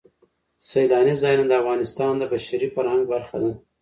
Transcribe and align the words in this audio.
سیلانی 0.67 1.15
ځایونه 1.23 1.45
د 1.49 1.53
افغانستان 1.61 2.13
د 2.17 2.23
بشري 2.33 2.67
فرهنګ 2.75 3.03
برخه 3.13 3.37
ده. 3.43 3.51